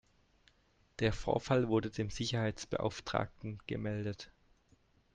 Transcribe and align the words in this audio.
Der 0.97 1.13
Vorfall 1.13 1.67
wurde 1.67 1.91
dem 1.91 2.09
Sicherheitsbeauftragten 2.09 3.59
gemeldet. 3.67 4.31